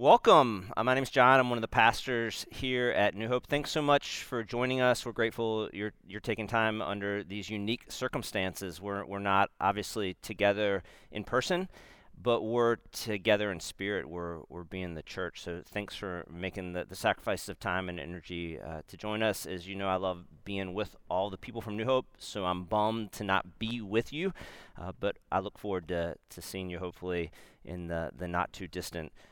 [0.00, 0.72] Welcome.
[0.74, 1.38] Uh, my name is John.
[1.38, 3.46] I'm one of the pastors here at New Hope.
[3.46, 5.04] Thanks so much for joining us.
[5.04, 8.80] We're grateful you're you're taking time under these unique circumstances.
[8.80, 10.82] We're we're not obviously together
[11.12, 11.68] in person,
[12.16, 14.08] but we're together in spirit.
[14.08, 15.42] We're we're being the church.
[15.42, 19.44] So thanks for making the, the sacrifices of time and energy uh, to join us.
[19.44, 22.06] As you know, I love being with all the people from New Hope.
[22.16, 24.32] So I'm bummed to not be with you,
[24.80, 27.30] uh, but I look forward to to seeing you hopefully
[27.66, 29.26] in the the not too distant future.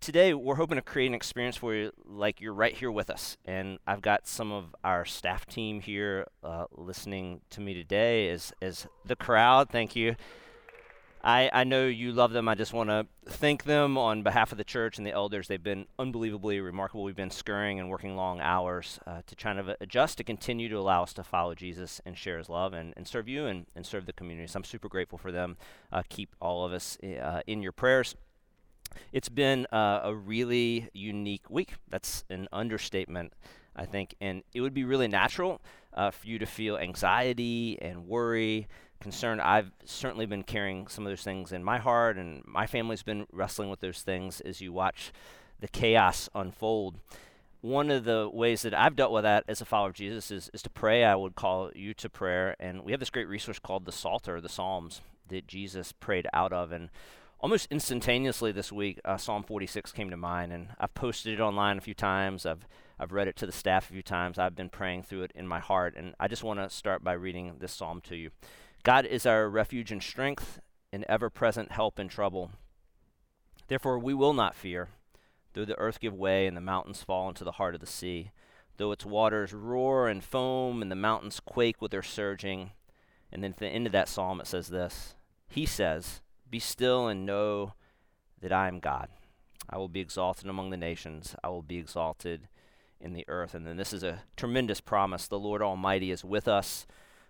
[0.00, 3.36] Today, we're hoping to create an experience for you like you're right here with us.
[3.44, 8.52] And I've got some of our staff team here uh, listening to me today as,
[8.62, 9.70] as the crowd.
[9.70, 10.14] Thank you.
[11.24, 12.48] I, I know you love them.
[12.48, 15.48] I just want to thank them on behalf of the church and the elders.
[15.48, 17.02] They've been unbelievably remarkable.
[17.02, 20.76] We've been scurrying and working long hours uh, to try to adjust to continue to
[20.76, 23.84] allow us to follow Jesus and share his love and, and serve you and, and
[23.84, 24.46] serve the community.
[24.46, 25.56] So I'm super grateful for them.
[25.90, 28.14] Uh, keep all of us uh, in your prayers.
[29.12, 31.74] It's been uh, a really unique week.
[31.88, 33.32] That's an understatement,
[33.74, 34.14] I think.
[34.20, 35.60] And it would be really natural
[35.94, 38.68] uh, for you to feel anxiety and worry,
[39.00, 39.40] concern.
[39.40, 43.26] I've certainly been carrying some of those things in my heart, and my family's been
[43.32, 45.12] wrestling with those things as you watch
[45.60, 46.96] the chaos unfold.
[47.62, 50.50] One of the ways that I've dealt with that as a follower of Jesus is,
[50.54, 51.02] is to pray.
[51.04, 52.54] I would call you to prayer.
[52.60, 56.52] And we have this great resource called the Psalter, the Psalms, that Jesus prayed out
[56.52, 56.70] of.
[56.70, 56.90] And
[57.40, 61.78] almost instantaneously this week, uh, Psalm 46 came to mind, and I've posted it online
[61.78, 62.46] a few times.
[62.46, 62.66] I've
[62.98, 64.38] I've read it to the staff a few times.
[64.38, 67.12] I've been praying through it in my heart, and I just want to start by
[67.12, 68.30] reading this psalm to you.
[68.84, 70.60] God is our refuge and strength,
[70.92, 72.52] an ever-present help in trouble.
[73.68, 74.88] Therefore, we will not fear,
[75.52, 78.30] though the earth give way and the mountains fall into the heart of the sea,
[78.78, 82.70] though its waters roar and foam and the mountains quake with their surging.
[83.30, 85.16] And then at the end of that psalm, it says this
[85.48, 87.74] He says, be still and know
[88.40, 89.08] that I am God.
[89.68, 91.34] I will be exalted among the nations.
[91.42, 92.48] I will be exalted
[93.00, 93.54] in the earth.
[93.54, 95.26] And then this is a tremendous promise.
[95.26, 96.86] The Lord Almighty is with us.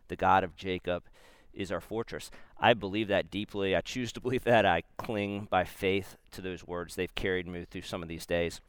[0.08, 1.04] The God of Jacob
[1.52, 2.30] is our fortress.
[2.60, 3.74] I believe that deeply.
[3.74, 4.66] I choose to believe that.
[4.66, 6.94] I cling by faith to those words.
[6.94, 8.60] They've carried me through some of these days.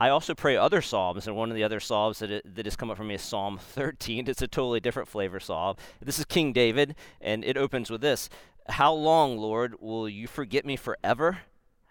[0.00, 2.74] I also pray other psalms, and one of the other psalms that, it, that has
[2.74, 4.28] come up for me is Psalm 13.
[4.28, 5.76] It's a totally different flavor psalm.
[6.02, 8.28] This is King David, and it opens with this
[8.68, 11.38] how long, Lord, will you forget me forever?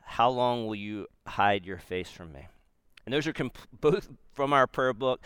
[0.03, 2.47] How long will you hide your face from me?
[3.05, 5.21] And those are comp- both from our prayer book,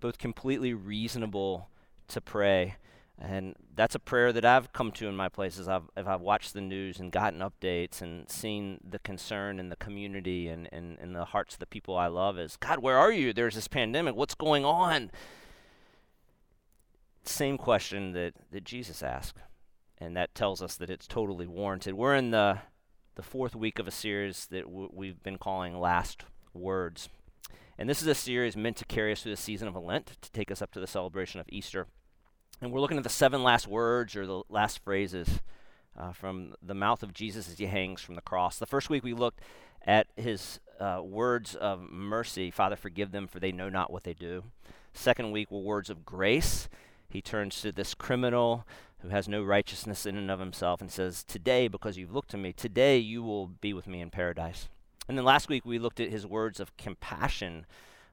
[0.00, 1.68] both completely reasonable
[2.08, 2.76] to pray.
[3.20, 5.68] And that's a prayer that I've come to in my places.
[5.68, 9.76] I've, if I've watched the news and gotten updates and seen the concern in the
[9.76, 13.32] community and in the hearts of the people I love is, God, where are you?
[13.32, 14.14] There's this pandemic.
[14.14, 15.10] What's going on?
[17.24, 19.36] Same question that, that Jesus asked
[20.00, 21.94] and that tells us that it's totally warranted.
[21.94, 22.58] We're in the
[23.18, 27.08] the fourth week of a series that w- we've been calling Last Words.
[27.76, 30.30] And this is a series meant to carry us through the season of Lent, to
[30.30, 31.88] take us up to the celebration of Easter.
[32.60, 35.40] And we're looking at the seven last words or the last phrases
[35.98, 38.58] uh, from the mouth of Jesus as he hangs from the cross.
[38.58, 39.40] The first week we looked
[39.84, 44.14] at his uh, words of mercy Father, forgive them, for they know not what they
[44.14, 44.44] do.
[44.92, 46.68] Second week were words of grace.
[47.08, 48.64] He turns to this criminal
[49.00, 52.36] who has no righteousness in and of himself and says, Today, because you've looked to
[52.36, 54.68] me, today you will be with me in paradise.
[55.08, 57.64] And then last week we looked at his words of compassion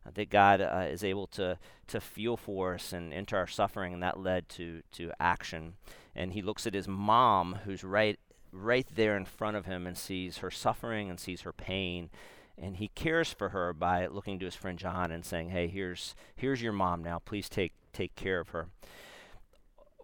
[0.06, 1.58] uh, that God uh, is able to,
[1.88, 5.74] to feel for us and enter our suffering, and that led to, to action.
[6.16, 8.20] And he looks at his mom, who's right,
[8.52, 12.10] right there in front of him, and sees her suffering and sees her pain.
[12.58, 16.16] And he cares for her by looking to his friend John and saying, Hey, here's,
[16.36, 17.20] here's your mom now.
[17.20, 18.68] Please take, take care of her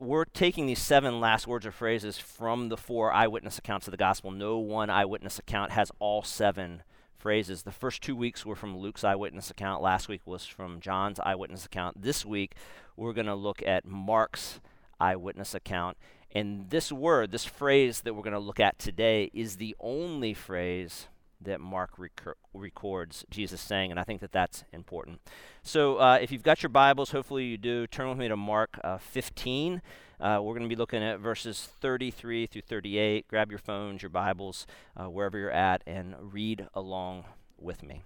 [0.02, 3.98] we're taking these seven last words or phrases from the four eyewitness accounts of the
[3.98, 4.32] gospel.
[4.32, 6.82] No one eyewitness account has all seven
[7.20, 7.62] phrases.
[7.62, 9.84] The first two weeks were from Luke's eyewitness account.
[9.84, 12.02] Last week was from John's eyewitness account.
[12.02, 12.56] This week,
[12.98, 14.60] we're going to look at Mark's
[15.00, 15.98] eyewitness account.
[16.32, 20.34] And this word, this phrase that we're going to look at today, is the only
[20.34, 21.10] phrase
[21.44, 25.22] that Mark rec- records Jesus saying, and I think that that's important.
[25.64, 28.79] So uh, if you've got your Bibles, hopefully you do, turn with me to Mark
[28.84, 29.82] uh, 15.
[30.20, 33.28] Uh, we're going to be looking at verses 33 through 38.
[33.28, 37.26] Grab your phones, your Bibles, uh, wherever you're at, and read along
[37.58, 38.03] with me.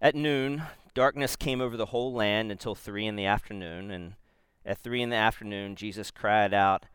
[0.00, 0.62] At noon,
[0.94, 4.14] darkness came over the whole land until three in the afternoon, and
[4.64, 6.86] at three in the afternoon, Jesus cried out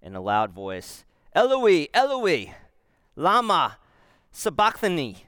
[0.00, 1.04] in a loud voice,
[1.34, 2.54] Eloi, Eloi,
[3.18, 3.78] Lama
[4.30, 5.24] sabachthani,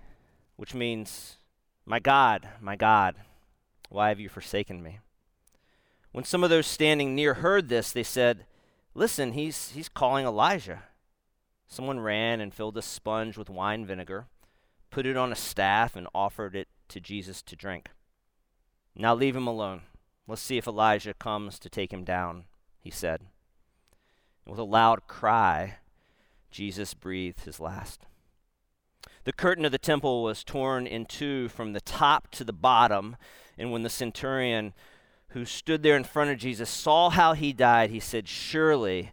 [0.54, 1.38] which means,
[1.84, 3.16] My God, my God,
[3.88, 5.00] why have you forsaken me?
[6.12, 8.46] When some of those standing near heard this, they said,
[8.94, 10.84] Listen, he's, he's calling Elijah.
[11.66, 14.28] Someone ran and filled a sponge with wine vinegar,
[14.92, 17.88] put it on a staff, and offered it to Jesus to drink.
[18.94, 19.82] Now leave him alone.
[20.28, 22.44] Let's see if Elijah comes to take him down,
[22.78, 23.22] he said.
[24.44, 25.78] And with a loud cry,
[26.50, 28.06] Jesus breathed his last.
[29.24, 33.16] The curtain of the temple was torn in two from the top to the bottom,
[33.58, 34.72] and when the centurion
[35.28, 39.12] who stood there in front of Jesus saw how he died, he said, Surely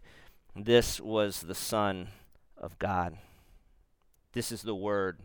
[0.56, 2.08] this was the Son
[2.56, 3.16] of God.
[4.32, 5.18] This is the word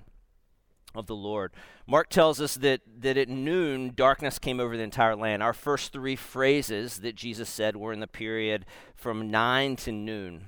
[0.96, 1.52] of the Lord.
[1.88, 5.42] Mark tells us that, that at noon, darkness came over the entire land.
[5.42, 8.66] Our first three phrases that Jesus said were in the period
[8.96, 10.46] from 9 to noon.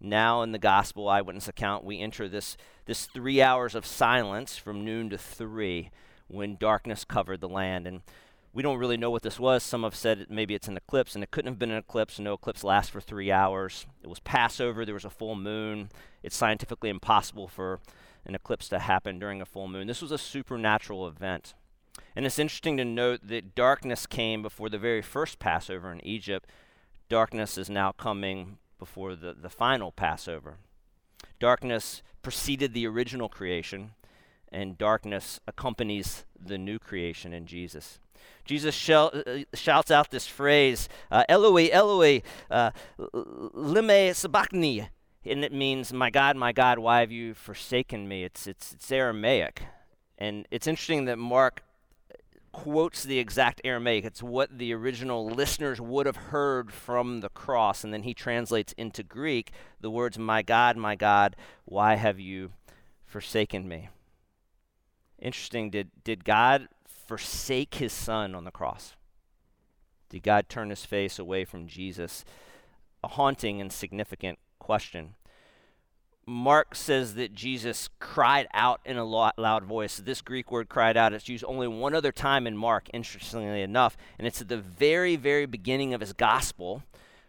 [0.00, 4.84] Now, in the gospel eyewitness account, we enter this, this three hours of silence from
[4.84, 5.90] noon to 3
[6.28, 7.86] when darkness covered the land.
[7.86, 8.02] And
[8.52, 9.62] we don't really know what this was.
[9.62, 12.18] Some have said maybe it's an eclipse, and it couldn't have been an eclipse.
[12.18, 13.86] No eclipse lasts for three hours.
[14.02, 15.90] It was Passover, there was a full moon.
[16.22, 17.80] It's scientifically impossible for
[18.26, 19.86] an eclipse to happen during a full moon.
[19.86, 21.54] This was a supernatural event.
[22.14, 26.50] And it's interesting to note that darkness came before the very first Passover in Egypt.
[27.08, 30.56] Darkness is now coming before the, the final Passover.
[31.38, 33.92] Darkness preceded the original creation,
[34.50, 37.98] and darkness accompanies the new creation in Jesus.
[38.44, 44.88] Jesus shel- uh, shouts out this phrase, uh, Eloi, Eloi, uh, lama sabachthani,
[45.24, 48.90] and it means, "My God, my God, why have you forsaken me?" It's it's it's
[48.92, 49.62] Aramaic,
[50.18, 51.62] and it's interesting that Mark
[52.56, 54.06] quotes the exact Aramaic.
[54.06, 58.72] It's what the original listeners would have heard from the cross, and then he translates
[58.78, 61.36] into Greek the words, "My God, my God,
[61.66, 62.52] why have you
[63.04, 63.90] forsaken me?"
[65.18, 65.68] Interesting.
[65.70, 68.96] Did did God forsake His Son on the cross?
[70.08, 72.24] Did God turn His face away from Jesus?
[73.04, 75.14] A haunting and significant question.
[76.28, 79.98] Mark says that Jesus cried out in a loud voice.
[79.98, 83.96] This Greek word cried out, it's used only one other time in Mark, interestingly enough,
[84.18, 86.82] and it's at the very, very beginning of his gospel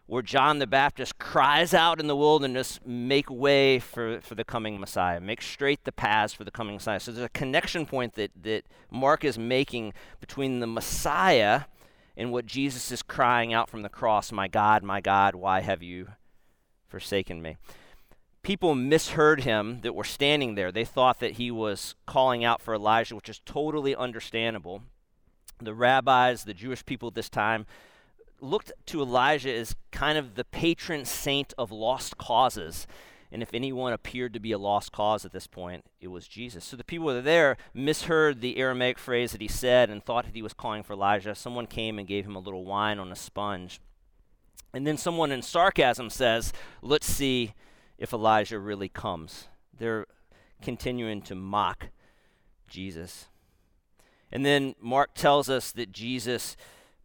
[0.07, 4.79] where John the Baptist cries out in the wilderness, Make way for, for the coming
[4.79, 6.99] Messiah, make straight the paths for the coming Messiah.
[6.99, 11.63] So there's a connection point that, that Mark is making between the Messiah
[12.15, 15.83] and what Jesus is crying out from the cross My God, my God, why have
[15.83, 16.07] you
[16.87, 17.57] forsaken me.
[18.47, 20.71] People misheard him that were standing there.
[20.71, 24.83] They thought that he was calling out for Elijah, which is totally understandable.
[25.59, 27.65] The rabbis, the Jewish people at this time,
[28.39, 32.87] looked to Elijah as kind of the patron saint of lost causes.
[33.33, 36.63] And if anyone appeared to be a lost cause at this point, it was Jesus.
[36.63, 40.23] So the people that were there misheard the Aramaic phrase that he said and thought
[40.23, 41.35] that he was calling for Elijah.
[41.35, 43.81] Someone came and gave him a little wine on a sponge.
[44.73, 47.53] And then someone in sarcasm says, Let's see
[47.97, 49.47] if Elijah really comes.
[49.77, 50.05] They're
[50.61, 51.89] continuing to mock
[52.67, 53.27] Jesus.
[54.31, 56.57] And then Mark tells us that Jesus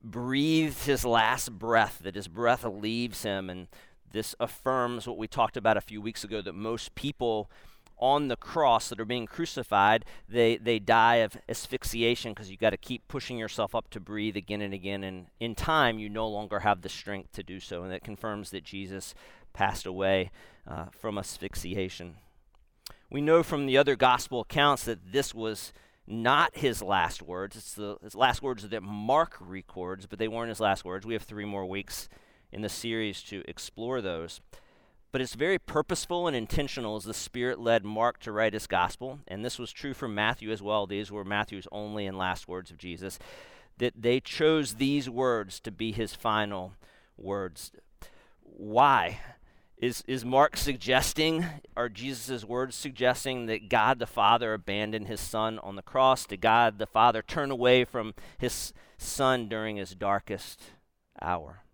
[0.03, 3.49] breathed his last breath, that his breath leaves him.
[3.49, 3.69] And
[4.11, 7.51] this affirms what we talked about a few weeks ago that most people
[7.99, 12.71] on the cross that are being crucified, they, they die of asphyxiation because you got
[12.71, 15.05] to keep pushing yourself up to breathe again and again.
[15.05, 17.85] And in time, you no longer have the strength to do so.
[17.85, 19.15] And that confirms that Jesus
[19.53, 20.33] passed away
[20.67, 22.17] uh, from asphyxiation.
[23.11, 25.73] We know from the other gospel accounts that this was
[26.07, 27.57] not his last words.
[27.57, 31.07] It's the his last words that Mark records, but they weren't his last words.
[31.07, 32.09] We have three more weeks
[32.51, 34.41] in the series to explore those.
[35.11, 39.19] But it's very purposeful and intentional as the Spirit led Mark to write his gospel.
[39.29, 40.87] And this was true for Matthew as well.
[40.87, 43.19] These were Matthew's only and last words of Jesus.
[43.77, 46.73] That they chose these words to be his final
[47.19, 47.73] words.
[48.43, 49.21] Why?
[49.83, 51.45] Is, is Mark suggesting,
[51.77, 56.25] are Jesus' words suggesting that God the Father abandoned his Son on the cross?
[56.25, 60.63] Did God the Father turn away from his Son during his darkest
[61.21, 61.65] hour?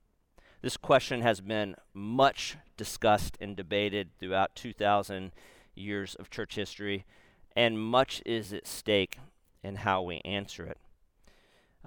[0.63, 5.33] This question has been much discussed and debated throughout 2,000
[5.75, 7.05] years of church history,
[7.55, 9.19] and much is at stake
[9.63, 10.79] in how we answer it.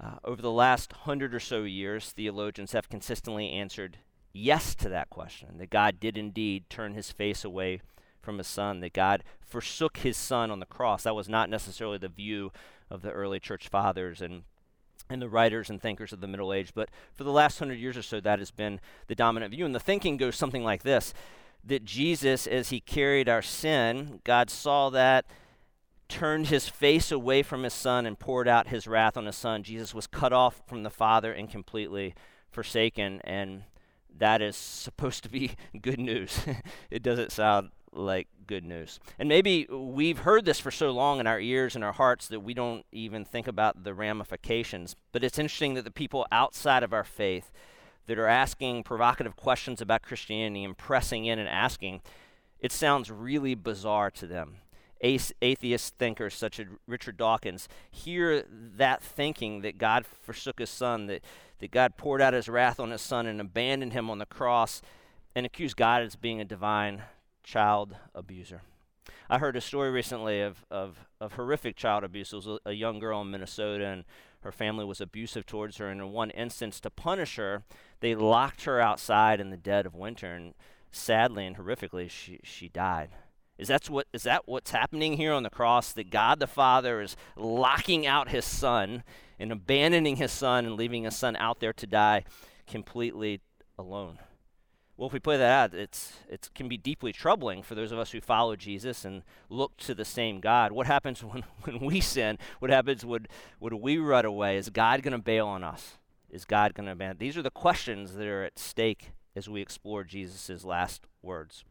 [0.00, 3.98] Uh, over the last hundred or so years, theologians have consistently answered
[4.32, 7.80] yes to that question that God did indeed turn his face away
[8.20, 11.02] from his son, that God forsook his son on the cross.
[11.02, 12.52] That was not necessarily the view
[12.90, 14.44] of the early church fathers and
[15.10, 16.72] and the writers and thinkers of the Middle Age.
[16.74, 19.66] But for the last hundred years or so, that has been the dominant view.
[19.66, 21.12] And the thinking goes something like this
[21.64, 25.26] that Jesus, as he carried our sin, God saw that,
[26.08, 29.62] turned his face away from his son, and poured out his wrath on his son.
[29.62, 32.14] Jesus was cut off from the Father and completely
[32.50, 33.20] forsaken.
[33.22, 33.62] And
[34.18, 36.40] that is supposed to be good news.
[36.90, 38.98] it doesn't sound like good news.
[39.18, 42.40] And maybe we've heard this for so long in our ears and our hearts that
[42.40, 44.96] we don't even think about the ramifications.
[45.12, 47.50] But it's interesting that the people outside of our faith
[48.06, 52.00] that are asking provocative questions about Christianity and pressing in and asking,
[52.58, 54.58] it sounds really bizarre to them.
[55.02, 58.44] Atheist thinkers such as Richard Dawkins hear
[58.76, 61.22] that thinking that God forsook his son, that,
[61.58, 64.80] that God poured out his wrath on his son and abandoned him on the cross,
[65.34, 67.02] and accuse God as being a divine
[67.42, 68.62] child abuser.
[69.28, 72.32] I heard a story recently of, of, of horrific child abuse.
[72.32, 74.04] It was a, a young girl in Minnesota, and
[74.42, 75.88] her family was abusive towards her.
[75.88, 77.64] And in one instance, to punish her,
[78.00, 80.34] they locked her outside in the dead of winter.
[80.34, 80.54] And
[80.90, 83.10] sadly and horrifically, she, she died.
[83.58, 85.92] Is that what is that what's happening here on the cross?
[85.92, 89.04] That God the Father is locking out his son
[89.38, 92.24] and abandoning his son and leaving his son out there to die
[92.66, 93.40] completely
[93.78, 94.18] alone.
[94.96, 97.98] Well, if we play that out, it's it can be deeply troubling for those of
[97.98, 100.72] us who follow Jesus and look to the same God.
[100.72, 102.38] What happens when, when we sin?
[102.58, 103.26] What happens when,
[103.58, 104.56] when we run away?
[104.56, 105.98] Is God going to bail on us?
[106.30, 107.18] Is God going to abandon?
[107.18, 111.64] These are the questions that are at stake as we explore Jesus' last words.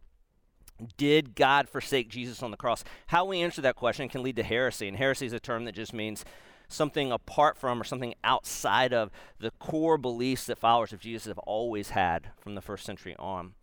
[0.97, 2.83] Did God forsake Jesus on the cross?
[3.07, 4.87] How we answer that question can lead to heresy.
[4.87, 6.25] And heresy is a term that just means
[6.67, 11.37] something apart from or something outside of the core beliefs that followers of Jesus have
[11.39, 13.53] always had from the first century on.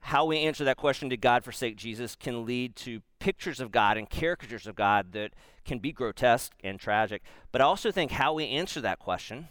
[0.00, 3.96] How we answer that question, did God forsake Jesus, can lead to pictures of God
[3.96, 5.32] and caricatures of God that
[5.64, 7.22] can be grotesque and tragic.
[7.52, 9.48] But I also think how we answer that question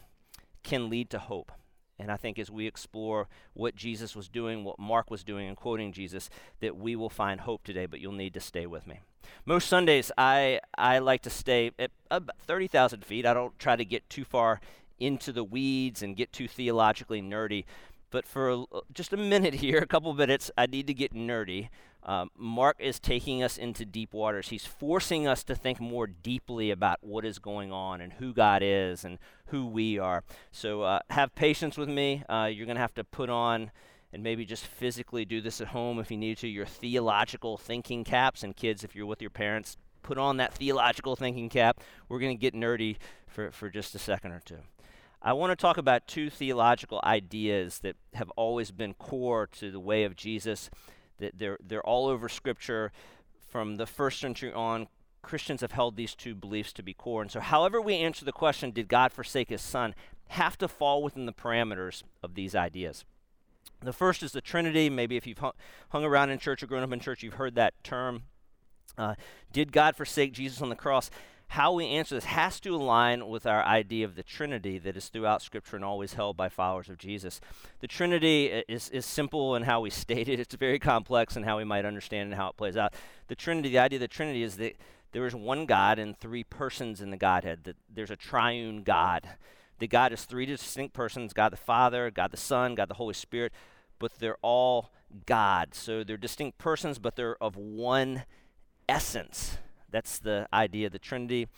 [0.62, 1.52] can lead to hope.
[1.98, 5.56] And I think as we explore what Jesus was doing, what Mark was doing, and
[5.56, 9.00] quoting Jesus, that we will find hope today, but you'll need to stay with me.
[9.44, 13.26] Most Sundays, I, I like to stay at about 30,000 feet.
[13.26, 14.60] I don't try to get too far
[15.00, 17.64] into the weeds and get too theologically nerdy.
[18.10, 21.68] But for just a minute here, a couple minutes, I need to get nerdy.
[22.08, 24.48] Um, Mark is taking us into deep waters.
[24.48, 28.62] He's forcing us to think more deeply about what is going on and who God
[28.64, 30.24] is and who we are.
[30.50, 32.24] So uh, have patience with me.
[32.26, 33.70] Uh, you're going to have to put on
[34.10, 38.04] and maybe just physically do this at home if you need to, your theological thinking
[38.04, 38.42] caps.
[38.42, 41.78] And kids, if you're with your parents, put on that theological thinking cap.
[42.08, 42.96] We're going to get nerdy
[43.26, 44.60] for, for just a second or two.
[45.20, 49.80] I want to talk about two theological ideas that have always been core to the
[49.80, 50.70] way of Jesus
[51.18, 52.92] they're, they're all over Scripture
[53.48, 54.88] from the first century on.
[55.20, 57.22] Christians have held these two beliefs to be core.
[57.22, 59.94] And so, however, we answer the question, did God forsake his son,
[60.28, 63.04] have to fall within the parameters of these ideas.
[63.80, 64.90] The first is the Trinity.
[64.90, 67.74] Maybe if you've hung, around in church or grown up in church, you've heard that
[67.82, 68.22] term.
[68.96, 69.14] Uh,
[69.52, 71.10] did God forsake Jesus on the cross?
[71.48, 75.08] How we answer this has to align with our idea of the Trinity that is
[75.08, 77.40] throughout Scripture and always held by followers of Jesus.
[77.80, 81.56] The Trinity is, is simple in how we state it, it's very complex in how
[81.56, 82.92] we might understand and how it plays out.
[83.28, 84.76] The Trinity, the idea of the Trinity is that
[85.12, 89.26] there is one God and three persons in the Godhead, that there's a triune God.
[89.78, 93.14] That God is three distinct persons God the Father, God the Son, God the Holy
[93.14, 93.52] Spirit,
[93.98, 94.90] but they're all
[95.24, 95.74] God.
[95.74, 98.24] So they're distinct persons, but they're of one
[98.86, 99.56] essence.
[99.90, 101.48] That's the idea of the Trinity.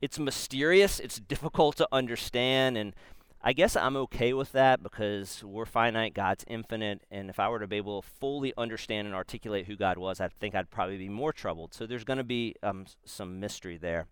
[0.00, 2.94] It's mysterious, it's difficult to understand, and
[3.42, 7.58] I guess I'm okay with that because we're finite, God's infinite, and if I were
[7.58, 10.98] to be able to fully understand and articulate who God was, I think I'd probably
[10.98, 11.72] be more troubled.
[11.72, 14.06] So there's going to be um, some mystery there.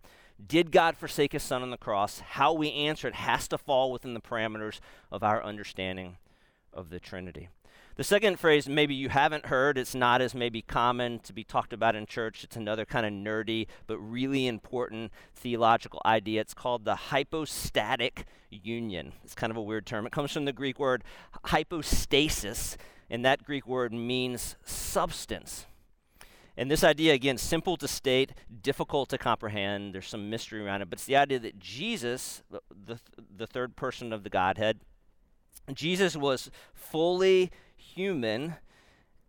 [0.47, 2.21] Did God forsake his son on the cross?
[2.21, 4.79] How we answer it has to fall within the parameters
[5.11, 6.17] of our understanding
[6.73, 7.49] of the Trinity.
[7.99, 11.73] The second phrase, maybe you haven't heard, it's not as maybe common to be talked
[11.73, 12.45] about in church.
[12.45, 16.39] It's another kind of nerdy but really important theological idea.
[16.39, 19.11] It's called the hypostatic union.
[19.25, 20.05] It's kind of a weird term.
[20.05, 21.03] It comes from the Greek word
[21.47, 22.77] hypostasis,
[23.09, 25.65] and that Greek word means substance.
[26.55, 29.93] And this idea, again, simple to state, difficult to comprehend.
[29.93, 33.01] There's some mystery around it, but it's the idea that Jesus, the, the,
[33.35, 34.79] the third person of the Godhead,
[35.73, 37.51] Jesus was fully
[37.99, 38.55] human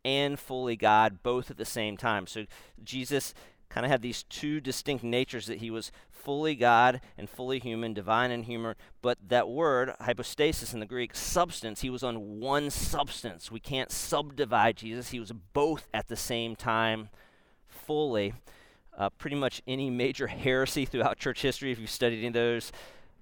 [0.04, 2.28] and fully God, both at the same time.
[2.28, 2.46] So
[2.84, 3.34] Jesus
[3.68, 7.94] kind of had these two distinct natures that he was fully God and fully human,
[7.94, 8.76] divine and human.
[9.02, 13.50] But that word, hypostasis in the Greek, substance, he was on one substance.
[13.50, 15.10] We can't subdivide Jesus.
[15.10, 17.08] He was both at the same time,
[17.66, 18.34] fully.
[18.96, 22.70] Uh, pretty much any major heresy throughout church history, if you've studied any of those,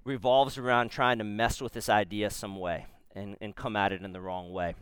[0.03, 4.03] revolves around trying to mess with this idea some way and, and come at it
[4.03, 4.75] in the wrong way.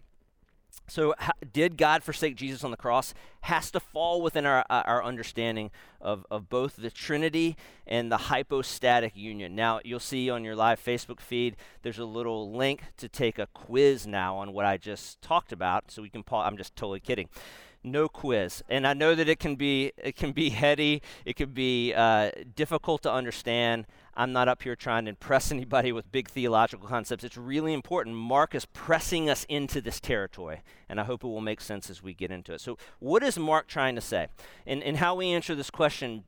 [0.88, 1.16] So,
[1.52, 3.14] did God forsake Jesus on the cross?
[3.42, 5.70] Has to fall within our, uh, our understanding
[6.00, 9.54] of, of both the Trinity and the hypostatic union.
[9.54, 13.48] Now, you'll see on your live Facebook feed, there's a little link to take a
[13.48, 15.92] quiz now on what I just talked about.
[15.92, 16.48] So, we can pause.
[16.48, 17.28] I'm just totally kidding.
[17.84, 18.64] no quiz.
[18.70, 22.32] And I know that it can be it can be heady, it can be uh,
[22.56, 23.88] difficult to understand.
[24.18, 27.24] I'm not up here trying to impress anybody with big theological concepts.
[27.24, 28.16] It's really important.
[28.16, 32.04] Mark is pressing us into this territory, and I hope it will make sense as
[32.04, 32.60] we get into it.
[32.60, 34.28] So, what is Mark trying to say?
[34.66, 36.24] And, and how we answer this question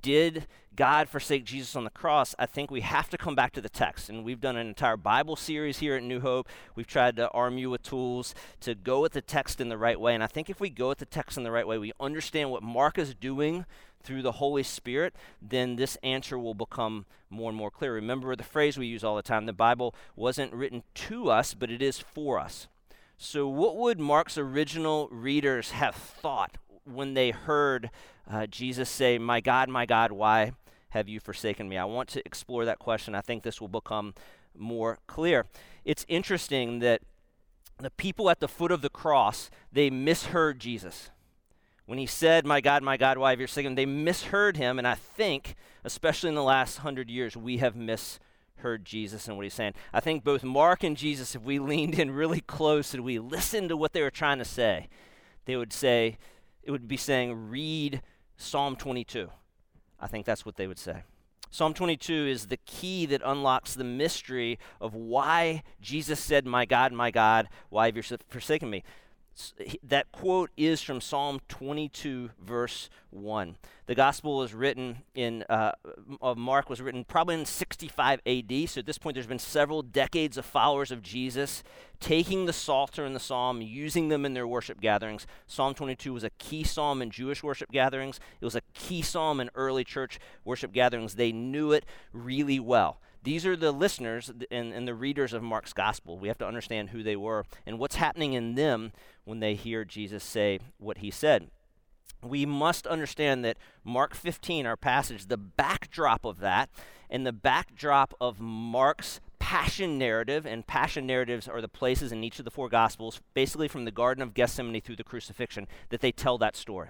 [0.00, 3.60] did God forsake Jesus on the cross, I think we have to come back to
[3.60, 4.08] the text.
[4.08, 6.48] And we've done an entire Bible series here at New Hope.
[6.74, 10.00] We've tried to arm you with tools to go with the text in the right
[10.00, 10.14] way.
[10.14, 12.50] And I think if we go with the text in the right way, we understand
[12.50, 13.66] what Mark is doing
[14.02, 17.94] through the Holy Spirit, then this answer will become more and more clear.
[17.94, 21.70] Remember the phrase we use all the time the Bible wasn't written to us, but
[21.70, 22.68] it is for us.
[23.16, 27.90] So, what would Mark's original readers have thought when they heard
[28.30, 30.52] uh, Jesus say, My God, my God, why
[30.90, 31.78] have you forsaken me?
[31.78, 33.14] I want to explore that question.
[33.14, 34.14] I think this will become
[34.56, 35.46] more clear.
[35.84, 37.02] It's interesting that
[37.78, 41.10] the people at the foot of the cross, they misheard Jesus.
[41.86, 43.74] When he said, My God, my God, why have you forsaken?
[43.74, 48.84] They misheard him, and I think, especially in the last hundred years, we have misheard
[48.84, 49.74] Jesus and what he's saying.
[49.92, 53.68] I think both Mark and Jesus, if we leaned in really close and we listened
[53.70, 54.88] to what they were trying to say,
[55.44, 56.18] they would say,
[56.62, 58.02] it would be saying, read
[58.36, 59.28] Psalm 22.
[59.98, 61.02] I think that's what they would say.
[61.50, 66.92] Psalm 22 is the key that unlocks the mystery of why Jesus said, My God,
[66.92, 68.82] my God, why have you forsaken me?
[69.82, 73.56] That quote is from Psalm 22, verse 1.
[73.86, 75.72] The gospel was written in, uh,
[76.20, 78.68] of Mark was written probably in 65 AD.
[78.68, 81.62] So at this point, there's been several decades of followers of Jesus
[81.98, 85.26] taking the Psalter and the Psalm, using them in their worship gatherings.
[85.46, 89.40] Psalm 22 was a key psalm in Jewish worship gatherings, it was a key psalm
[89.40, 91.14] in early church worship gatherings.
[91.14, 92.98] They knew it really well.
[93.22, 96.18] These are the listeners and, and the readers of Mark's gospel.
[96.18, 98.92] We have to understand who they were and what's happening in them
[99.24, 101.48] when they hear Jesus say what he said.
[102.22, 106.70] We must understand that Mark 15, our passage, the backdrop of that,
[107.10, 112.38] and the backdrop of Mark's passion narrative, and passion narratives are the places in each
[112.38, 116.12] of the four Gospels, basically from the Garden of Gethsemane through the crucifixion, that they
[116.12, 116.88] tell that story.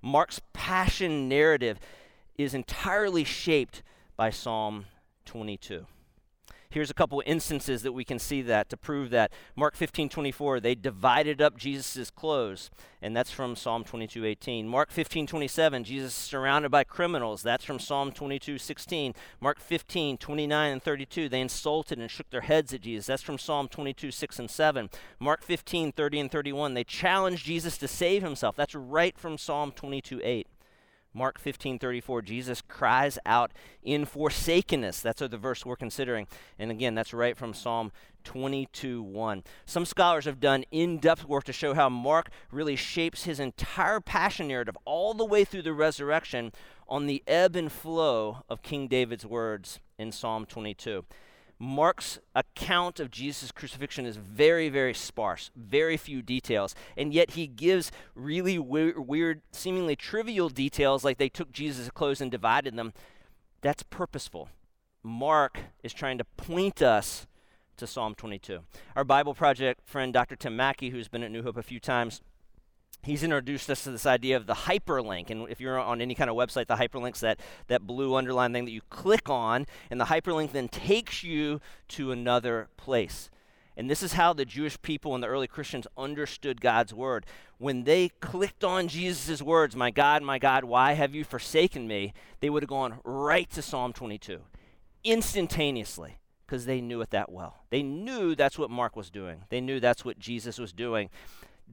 [0.00, 1.78] Mark's passion narrative
[2.36, 3.82] is entirely shaped
[4.16, 4.86] by Psalm
[5.24, 5.86] 22.
[6.72, 9.30] Here's a couple instances that we can see that to prove that.
[9.54, 12.70] Mark 15, 24, they divided up Jesus' clothes,
[13.02, 14.66] and that's from Psalm 22, 18.
[14.66, 17.42] Mark 15, 27, Jesus surrounded by criminals.
[17.42, 19.14] That's from Psalm 22, 16.
[19.38, 23.04] Mark 15, 29 and 32, they insulted and shook their heads at Jesus.
[23.04, 24.88] That's from Psalm 22, 6 and 7.
[25.20, 28.56] Mark 15, 30 and 31, they challenged Jesus to save himself.
[28.56, 30.46] That's right from Psalm 22, 8.
[31.14, 35.00] Mark 15, 34, Jesus cries out in forsakenness.
[35.00, 36.26] That's the verse we're considering.
[36.58, 37.92] And again, that's right from Psalm
[38.24, 39.44] 22, 1.
[39.66, 44.00] Some scholars have done in depth work to show how Mark really shapes his entire
[44.00, 46.52] passion narrative all the way through the resurrection
[46.88, 51.04] on the ebb and flow of King David's words in Psalm 22.
[51.58, 57.46] Mark's account of Jesus' crucifixion is very, very sparse, very few details, and yet he
[57.46, 62.92] gives really weird, weird, seemingly trivial details like they took Jesus' clothes and divided them.
[63.60, 64.48] That's purposeful.
[65.02, 67.26] Mark is trying to point us
[67.76, 68.60] to Psalm 22.
[68.94, 70.36] Our Bible Project friend, Dr.
[70.36, 72.20] Tim Mackie, who's been at New Hope a few times,
[73.02, 75.30] he's introduced us to this idea of the hyperlink.
[75.30, 78.64] And if you're on any kind of website, the hyperlink's that, that blue underline thing
[78.64, 83.30] that you click on, and the hyperlink then takes you to another place.
[83.76, 87.24] And this is how the Jewish people and the early Christians understood God's word.
[87.58, 92.12] When they clicked on Jesus' words, My God, my God, why have you forsaken me?
[92.40, 94.40] They would have gone right to Psalm 22
[95.04, 97.64] instantaneously because they knew it that well.
[97.70, 101.08] They knew that's what Mark was doing, they knew that's what Jesus was doing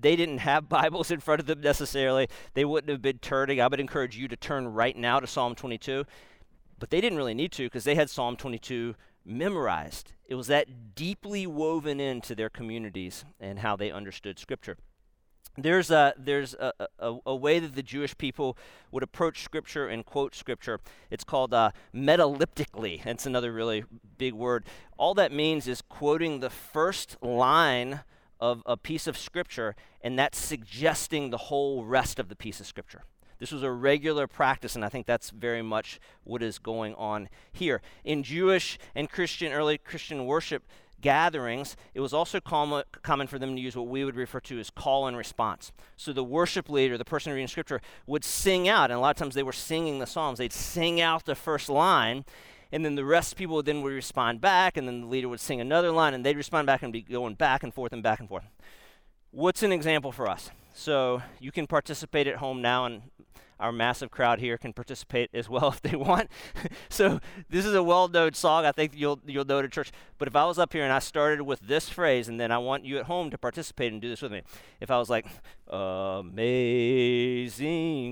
[0.02, 2.28] they didn't have Bibles in front of them necessarily.
[2.54, 3.62] They wouldn't have been turning.
[3.62, 6.06] I would encourage you to turn right now to Psalm 22.
[6.80, 10.14] But they didn't really need to because they had Psalm 22 memorized.
[10.28, 14.78] It was that deeply woven into their communities and how they understood Scripture.
[15.58, 18.58] There's, a, there's a, a, a way that the Jewish people
[18.92, 20.80] would approach Scripture and quote Scripture.
[21.10, 23.04] It's called uh, metaleptically.
[23.04, 23.84] That's another really
[24.18, 24.66] big word.
[24.98, 28.02] All that means is quoting the first line
[28.40, 32.66] of a piece of scripture and that's suggesting the whole rest of the piece of
[32.66, 33.04] scripture.
[33.40, 37.30] This was a regular practice, and I think that's very much what is going on
[37.54, 37.82] here.
[38.04, 40.64] In Jewish and Christian, early Christian worship
[41.00, 44.60] gatherings, it was also common, common for them to use what we would refer to
[44.60, 45.72] as call and response.
[45.96, 49.16] So the worship leader, the person reading scripture, would sing out, and a lot of
[49.16, 50.40] times they were singing the Psalms.
[50.40, 52.26] They'd sing out the first line,
[52.72, 55.30] and then the rest of people would then would respond back, and then the leader
[55.30, 58.04] would sing another line, and they'd respond back and be going back and forth and
[58.04, 58.46] back and forth.
[59.32, 60.50] What's an example for us?
[60.74, 63.04] So you can participate at home now, and
[63.60, 66.30] our massive crowd here can participate as well if they want.
[66.90, 68.66] so this is a well-known song.
[68.66, 69.92] I think you'll you'll know it at church.
[70.18, 72.58] But if I was up here and I started with this phrase, and then I
[72.58, 74.42] want you at home to participate and do this with me.
[74.80, 75.26] If I was like,
[75.68, 76.62] "Amazing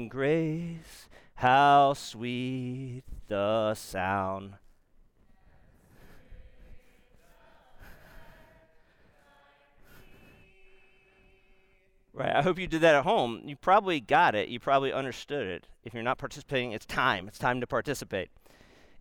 [0.10, 1.08] Grace,
[1.38, 4.56] how sweet the sound."
[12.14, 12.36] Right.
[12.36, 13.44] I hope you did that at home.
[13.46, 14.50] You probably got it.
[14.50, 15.68] You probably understood it.
[15.84, 17.28] If you're not participating, it's time.
[17.28, 18.32] It's time to participate.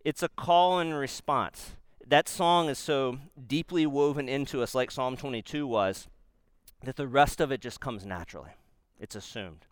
[0.05, 1.77] It's a call and response.
[2.07, 6.09] That song is so deeply woven into us, like Psalm 22 was,
[6.85, 8.53] that the rest of it just comes naturally.
[9.01, 9.65] It's assumed.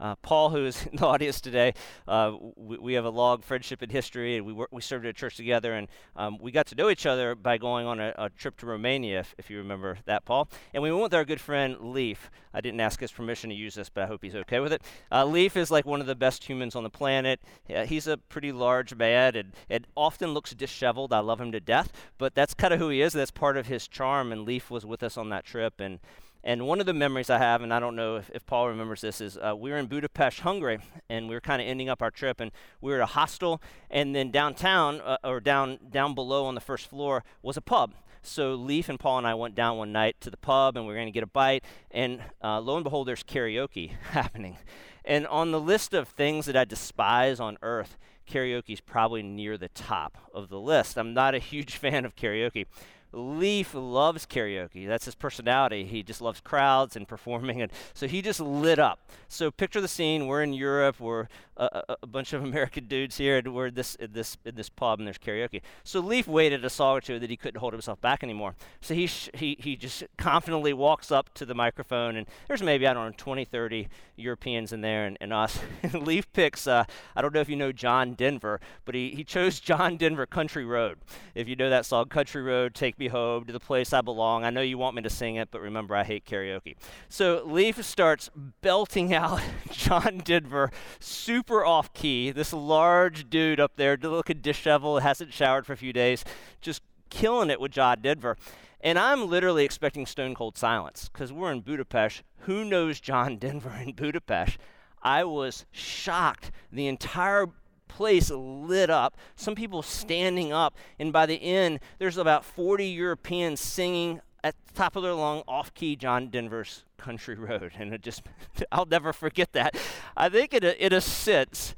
[0.00, 1.74] Uh, Paul, who is in the audience today,
[2.08, 5.10] uh, we, we, have a long friendship in history, and we, work, we served at
[5.10, 8.12] a church together, and um, we got to know each other by going on a,
[8.18, 10.48] a trip to Romania, if, if, you remember that, Paul.
[10.74, 12.30] And we went with our good friend Leaf.
[12.52, 14.82] I didn't ask his permission to use this, but I hope he's okay with it.
[15.10, 17.40] Uh, Leaf is like one of the best humans on the planet.
[17.86, 21.12] he's a pretty large man, and, and often looks disheveled.
[21.12, 23.12] I love him to death, but that's kind of who he is.
[23.12, 26.00] That's part of his charm, and Leaf was with us on that trip, and
[26.44, 29.00] and one of the memories I have, and I don't know if, if Paul remembers
[29.00, 30.78] this, is uh, we were in Budapest, Hungary,
[31.08, 32.50] and we were kind of ending up our trip, and
[32.80, 36.60] we were at a hostel, and then downtown, uh, or down down below on the
[36.60, 37.94] first floor, was a pub.
[38.22, 40.92] So Leaf and Paul and I went down one night to the pub, and we
[40.92, 44.58] were going to get a bite, and uh, lo and behold, there's karaoke happening.
[45.04, 47.96] And on the list of things that I despise on earth,
[48.28, 50.96] karaoke is probably near the top of the list.
[50.96, 52.66] I'm not a huge fan of karaoke.
[53.12, 54.86] Leaf loves karaoke.
[54.86, 55.84] That's his personality.
[55.84, 59.00] He just loves crowds and performing, and so he just lit up.
[59.28, 63.38] So picture the scene: we're in Europe, we're a, a, bunch of American dudes here,
[63.38, 65.60] and we're this in this in this pub, and there's karaoke.
[65.84, 68.54] So Leaf waited a song or two that he couldn't hold himself back anymore.
[68.80, 72.86] So he sh- he he just confidently walks up to the microphone, and there's maybe
[72.86, 75.58] I don't know 20, 30 Europeans in there, and, and us.
[75.92, 76.66] Leaf picks.
[76.66, 76.84] Uh,
[77.14, 80.64] I don't know if you know John Denver, but he he chose John Denver Country
[80.64, 80.98] Road.
[81.34, 84.44] If you know that song, Country Road, take me home to the place I belong.
[84.44, 86.76] I know you want me to sing it, but remember, I hate karaoke.
[87.08, 88.30] So Leaf starts
[88.62, 92.30] belting out John Denver, super off key.
[92.30, 96.24] This large dude up there, looking disheveled, hasn't showered for a few days,
[96.60, 98.36] just killing it with John Denver.
[98.80, 102.22] And I'm literally expecting stone cold silence because we're in Budapest.
[102.40, 104.58] Who knows John Denver in Budapest?
[105.02, 106.50] I was shocked.
[106.70, 107.46] The entire
[107.88, 113.60] place lit up, some people standing up, and by the end, there's about 40 Europeans
[113.60, 117.72] singing at the top of their lung, off key John Denver's Country Road.
[117.78, 118.22] And it just,
[118.72, 119.76] I'll never forget that.
[120.16, 121.74] I think in a, in a sense,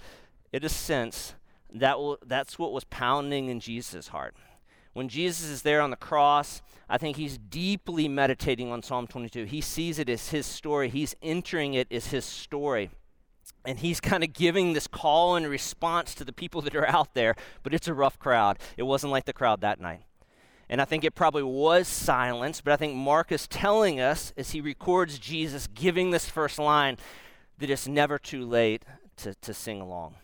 [0.52, 1.34] in a sense,
[1.72, 4.36] that will, that's what was pounding in Jesus' heart.
[4.92, 9.44] When Jesus is there on the cross, I think he's deeply meditating on Psalm 22.
[9.44, 12.90] He sees it as his story, he's entering it as his story
[13.64, 17.14] and he's kind of giving this call and response to the people that are out
[17.14, 18.58] there, but it's a rough crowd.
[18.76, 20.02] It wasn't like the crowd that night.
[20.68, 24.52] And I think it probably was silence, but I think Mark is telling us as
[24.52, 26.96] he records Jesus giving this first line
[27.58, 28.82] that it's never too late
[29.18, 30.16] to, to sing along.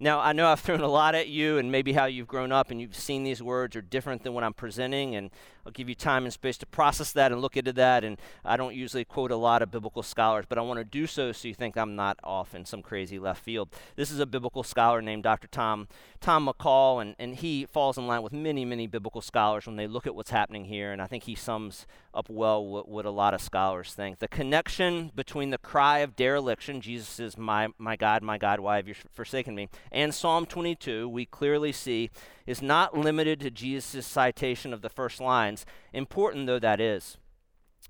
[0.00, 2.70] Now, I know I've thrown a lot at you, and maybe how you've grown up
[2.70, 5.30] and you've seen these words are different than what I'm presenting, and
[5.66, 8.04] I'll give you time and space to process that and look into that.
[8.04, 11.06] And I don't usually quote a lot of biblical scholars, but I want to do
[11.06, 13.68] so so you think I'm not off in some crazy left field.
[13.96, 15.48] This is a biblical scholar named Dr.
[15.48, 15.88] Tom
[16.20, 19.86] Tom McCall, and, and he falls in line with many, many biblical scholars when they
[19.86, 23.10] look at what's happening here, and I think he sums up well what, what a
[23.10, 24.18] lot of scholars think.
[24.18, 28.76] The connection between the cry of dereliction, Jesus is my, my God, my God, why
[28.76, 32.10] have you forsaken me, and Psalm 22, we clearly see
[32.46, 37.18] is not limited to Jesus' citation of the first lines, important though that is.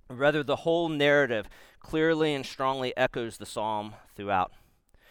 [0.08, 1.48] Rather, the whole narrative
[1.80, 4.52] clearly and strongly echoes the psalm throughout.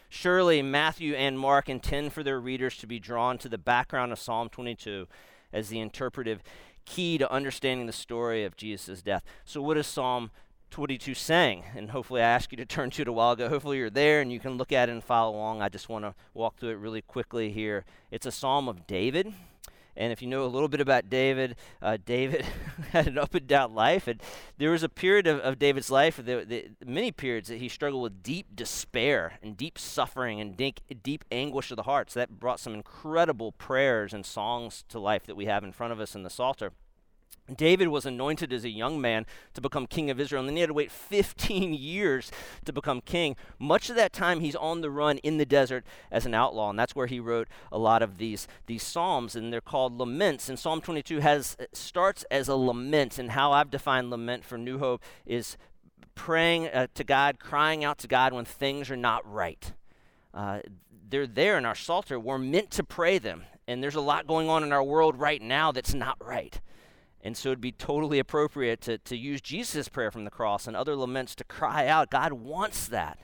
[0.10, 4.20] Surely, Matthew and Mark intend for their readers to be drawn to the background of
[4.20, 5.08] Psalm 22
[5.52, 6.42] as the interpretive
[6.86, 9.24] key to understanding the story of Jesus' death.
[9.44, 10.32] So, what is Psalm
[10.70, 11.64] 22 saying?
[11.76, 13.50] And hopefully, I asked you to turn to it a while ago.
[13.50, 15.62] Hopefully, you're there and you can look at it and follow along.
[15.62, 17.86] I just want to walk through it really quickly here.
[18.12, 19.34] It's a psalm of David.
[19.98, 22.46] And if you know a little bit about David, uh, David
[22.92, 24.08] had an up and down life.
[24.08, 24.22] And
[24.58, 28.04] there was a period of, of David's life, the, the, many periods, that he struggled
[28.04, 32.12] with deep despair and deep suffering and deep, deep anguish of the heart.
[32.12, 35.92] So that brought some incredible prayers and songs to life that we have in front
[35.92, 36.72] of us in the Psalter.
[37.56, 40.62] David was anointed as a young man to become king of Israel, and then he
[40.62, 42.32] had to wait 15 years
[42.66, 43.36] to become king.
[43.60, 46.80] Much of that time, he's on the run in the desert as an outlaw, and
[46.80, 50.50] that's where he wrote a lot of these, these psalms, and they're called laments.
[50.50, 54.80] And Psalm 22 has starts as a lament, and how I've defined lament for New
[54.80, 55.58] Hope is
[56.16, 59.72] praying uh, to God, crying out to God when things are not right.
[60.34, 60.60] Uh,
[61.10, 62.20] they're there in our Psalter.
[62.20, 63.44] We're meant to pray them.
[63.68, 66.60] And there's a lot going on in our world right now that's not right.
[67.28, 70.78] And so it'd be totally appropriate to, to use Jesus' prayer from the cross and
[70.78, 72.10] other laments to cry out.
[72.10, 73.20] God wants that.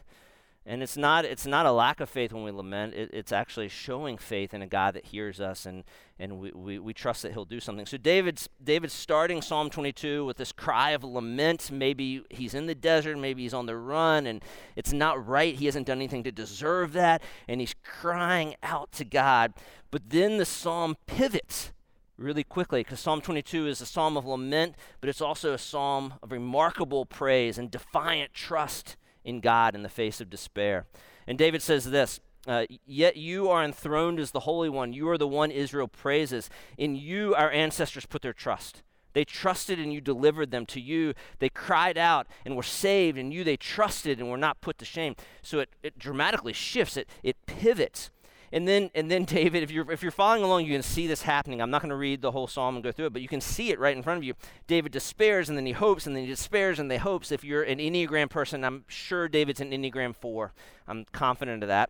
[0.66, 2.96] And it's not, it's not a lack of faith when we lament.
[2.96, 5.86] It, it's actually showing faith in a God that hears us and,
[6.20, 7.86] and we, we, we trust that he'll do something.
[7.86, 11.72] So David's, David's starting Psalm 22 with this cry of lament.
[11.72, 14.44] Maybe he's in the desert, maybe he's on the run, and
[14.76, 15.56] it's not right.
[15.56, 19.54] He hasn't done anything to deserve that, and he's crying out to God.
[19.92, 21.72] But then the psalm pivots
[22.17, 26.15] really quickly because Psalm 22 is a psalm of lament, but it's also a psalm
[26.21, 30.86] of remarkable praise and defiant trust in God in the face of despair.
[31.28, 34.93] And David says this uh, Yet you are enthroned as the Holy One.
[34.93, 36.49] You are the one Israel praises.
[36.78, 38.84] In you, our ancestors put their trust.
[39.13, 40.65] They trusted and you delivered them.
[40.67, 43.17] To you, they cried out and were saved.
[43.17, 45.15] And you, they trusted and were not put to shame.
[45.41, 48.10] So it, it dramatically shifts, it, it pivots.
[48.54, 51.24] And then, and then David, if you're, if you're following along, you can see this
[51.24, 51.62] happening.
[51.62, 53.42] I'm not going to read the whole psalm and go through it, but you can
[53.42, 54.36] see it right in front of you.
[54.68, 57.32] David despairs, and then he hopes, and then he despairs, and they hopes.
[57.32, 60.54] If you're an Enneagram person, I'm sure David's an Enneagram 4.
[60.88, 61.89] I'm confident of that.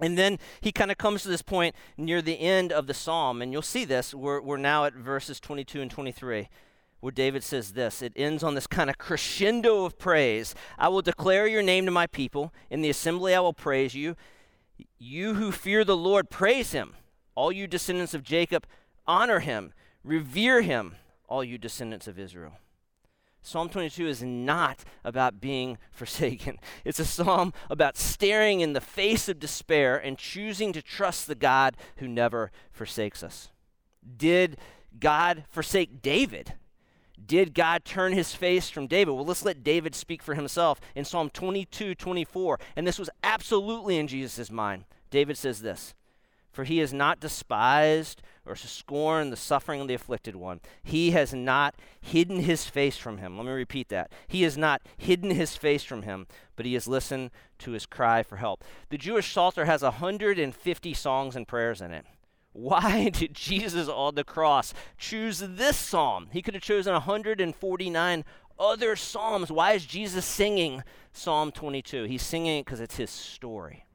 [0.00, 3.40] And then he kind of comes to this point near the end of the psalm,
[3.40, 4.12] and you'll see this.
[4.12, 6.48] We're, we're now at verses 22 and 23
[7.00, 8.02] where David says this.
[8.02, 10.54] It ends on this kind of crescendo of praise.
[10.78, 12.52] I will declare your name to my people.
[12.68, 14.16] In the assembly, I will praise you.
[14.98, 16.94] You who fear the Lord, praise him.
[17.34, 18.66] All you descendants of Jacob,
[19.06, 19.72] honor him.
[20.04, 20.96] Revere him,
[21.28, 22.54] all you descendants of Israel.
[23.42, 26.58] Psalm 22 is not about being forsaken.
[26.84, 31.34] It's a psalm about staring in the face of despair and choosing to trust the
[31.34, 33.50] God who never forsakes us.
[34.16, 34.58] Did
[34.98, 36.54] God forsake David?
[37.26, 39.12] Did God turn his face from David?
[39.12, 42.58] Well, let's let David speak for himself in Psalm 22 24.
[42.76, 44.84] And this was absolutely in Jesus' mind.
[45.10, 45.94] David says this
[46.50, 50.60] For he has not despised or scorned the suffering of the afflicted one.
[50.82, 53.36] He has not hidden his face from him.
[53.36, 54.10] Let me repeat that.
[54.26, 58.22] He has not hidden his face from him, but he has listened to his cry
[58.22, 58.64] for help.
[58.88, 62.06] The Jewish Psalter has 150 songs and prayers in it.
[62.52, 66.28] Why did Jesus on the cross choose this psalm?
[66.32, 68.24] He could have chosen 149
[68.58, 69.50] other psalms.
[69.50, 70.82] Why is Jesus singing
[71.12, 72.04] Psalm 22?
[72.04, 73.86] He's singing it because it's his story.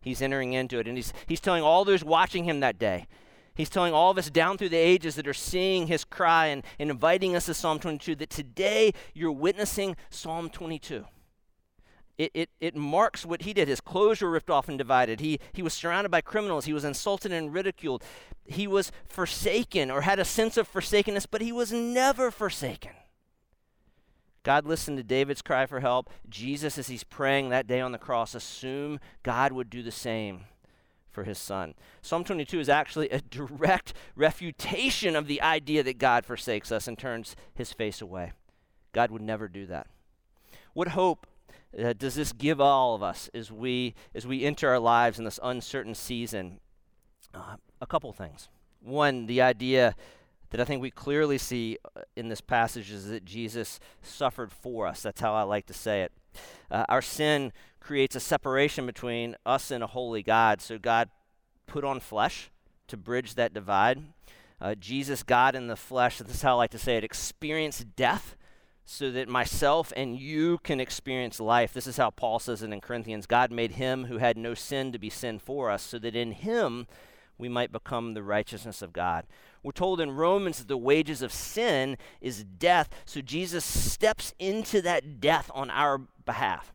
[0.00, 3.06] He's entering into it, and he's, he's telling all those watching him that day.
[3.54, 6.62] He's telling all of us down through the ages that are seeing his cry and,
[6.78, 11.04] and inviting us to Psalm 22 that today you're witnessing Psalm 22
[12.16, 13.68] it, it, it marks what he did.
[13.68, 15.20] His clothes were ripped off and divided.
[15.20, 16.64] He, he was surrounded by criminals.
[16.64, 18.04] He was insulted and ridiculed.
[18.44, 22.92] He was forsaken or had a sense of forsakenness, but he was never forsaken.
[24.44, 26.10] God listened to David's cry for help.
[26.28, 30.42] Jesus, as he's praying that day on the cross, assumed God would do the same
[31.10, 31.74] for his son.
[32.02, 36.98] Psalm 22 is actually a direct refutation of the idea that God forsakes us and
[36.98, 38.32] turns his face away.
[38.92, 39.86] God would never do that.
[40.74, 41.26] What hope
[41.82, 45.24] uh, does this give all of us as we as we enter our lives in
[45.24, 46.60] this uncertain season?
[47.34, 48.48] Uh, a couple things.
[48.80, 49.94] One, the idea
[50.50, 54.86] that I think we clearly see uh, in this passage is that Jesus suffered for
[54.86, 55.02] us.
[55.02, 56.12] That's how I like to say it.
[56.70, 60.60] Uh, our sin creates a separation between us and a holy God.
[60.60, 61.08] So God
[61.66, 62.50] put on flesh
[62.88, 64.02] to bridge that divide.
[64.60, 67.96] Uh, Jesus, God in the flesh, this is how I like to say it, experienced
[67.96, 68.36] death
[68.84, 71.72] so that myself and you can experience life.
[71.72, 74.92] This is how Paul says it in Corinthians God made him who had no sin
[74.92, 76.86] to be sin for us, so that in him
[77.38, 79.26] we might become the righteousness of God.
[79.62, 84.82] We're told in Romans that the wages of sin is death, so Jesus steps into
[84.82, 86.74] that death on our behalf.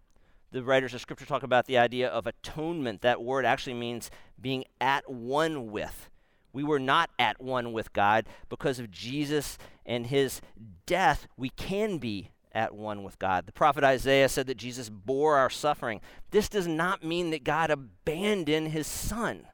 [0.52, 3.02] The writers of Scripture talk about the idea of atonement.
[3.02, 4.10] That word actually means
[4.42, 6.10] being at one with.
[6.54, 8.26] We were not at one with God.
[8.50, 10.42] Because of Jesus and his
[10.86, 13.46] death, we can be at one with God.
[13.46, 16.02] The prophet Isaiah said that Jesus bore our suffering.
[16.32, 19.48] This does not mean that God abandoned his son.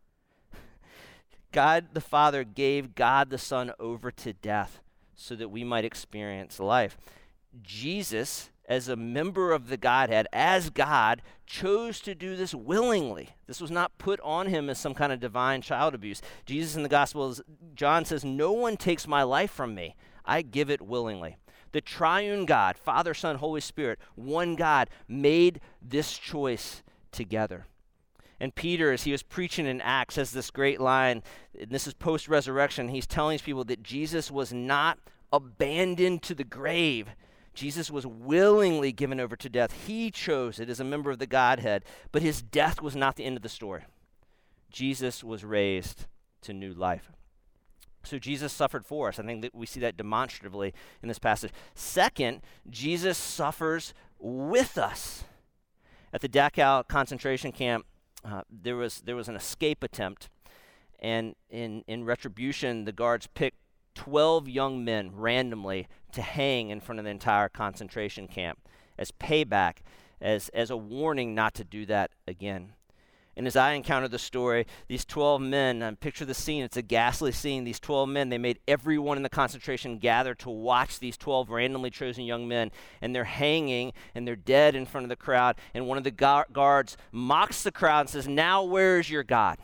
[1.52, 4.82] God the Father gave God the Son over to death
[5.16, 6.98] so that we might experience life.
[7.62, 13.30] Jesus as a member of the Godhead, as God, chose to do this willingly.
[13.48, 16.22] This was not put on him as some kind of divine child abuse.
[16.46, 17.42] Jesus in the Gospels,
[17.76, 21.38] John says, No one takes my life from me, I give it willingly.
[21.72, 27.68] The triune God, Father, Son, Holy Spirit, one God, made this choice together.
[28.40, 31.24] And Peter, as he was preaching in Acts, has this great line.
[31.60, 32.90] And this is post resurrection.
[32.90, 35.00] He's telling these people that Jesus was not
[35.32, 37.10] abandoned to the grave
[37.56, 39.88] Jesus was willingly given over to death.
[39.88, 43.26] He chose it as a member of the Godhead, but his death was not the
[43.26, 43.84] end of the story.
[44.70, 46.06] Jesus was raised
[46.42, 47.12] to new life.
[48.04, 49.20] So Jesus suffered for us.
[49.20, 51.52] I think that we see that demonstratively in this passage.
[51.74, 55.24] Second, Jesus suffers with us.
[56.14, 57.86] At the Dachau concentration camp,
[58.24, 60.30] uh, there was there was an escape attempt,
[61.00, 63.58] and in in retribution, the guards picked
[63.96, 68.60] 12 young men randomly to hang in front of the entire concentration camp
[68.98, 69.78] as payback,
[70.20, 72.74] as as a warning not to do that again.
[73.38, 76.82] And as I encountered the story, these 12 men, um, picture the scene, it's a
[76.82, 77.66] ghastly scene.
[77.66, 81.90] These 12 men, they made everyone in the concentration gather to watch these 12 randomly
[81.90, 82.72] chosen young men.
[83.02, 85.58] And they're hanging and they're dead in front of the crowd.
[85.74, 89.58] And one of the gu- guards mocks the crowd and says, Now where's your God?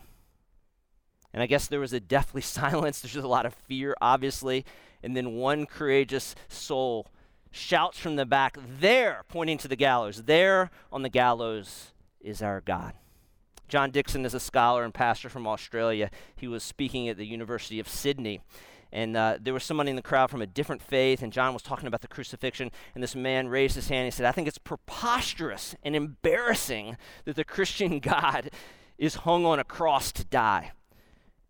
[1.32, 3.00] And I guess there was a deathly silence.
[3.00, 4.66] There's a lot of fear, obviously.
[5.02, 7.08] And then one courageous soul
[7.50, 12.60] shouts from the back, There, pointing to the gallows, there on the gallows is our
[12.60, 12.94] God.
[13.68, 16.10] John Dickson is a scholar and pastor from Australia.
[16.36, 18.40] He was speaking at the University of Sydney.
[18.92, 21.62] And uh, there was somebody in the crowd from a different faith, and John was
[21.62, 22.70] talking about the crucifixion.
[22.94, 26.98] And this man raised his hand and he said, I think it's preposterous and embarrassing
[27.24, 28.50] that the Christian God
[28.98, 30.72] is hung on a cross to die.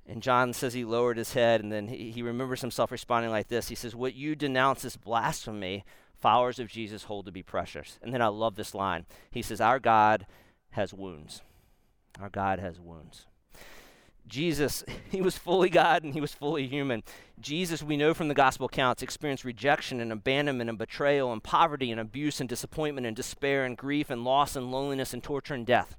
[0.07, 3.49] And John says he lowered his head, and then he, he remembers himself responding like
[3.49, 5.85] this He says, What you denounce as blasphemy,
[6.19, 7.99] followers of Jesus hold to be precious.
[8.03, 9.07] And then I love this line.
[9.31, 10.27] He says, Our God
[10.71, 11.43] has wounds.
[12.21, 13.27] Our God has wounds.
[14.27, 17.03] Jesus, he was fully God and he was fully human.
[17.41, 21.91] Jesus, we know from the gospel accounts, experienced rejection and abandonment and betrayal and poverty
[21.91, 25.67] and abuse and disappointment and despair and grief and loss and loneliness and torture and
[25.67, 25.97] death.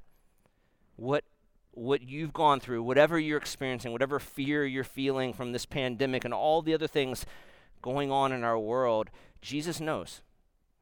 [0.95, 1.23] What
[1.73, 6.33] what you've gone through, whatever you're experiencing, whatever fear you're feeling from this pandemic and
[6.33, 7.25] all the other things
[7.81, 9.09] going on in our world,
[9.41, 10.21] Jesus knows.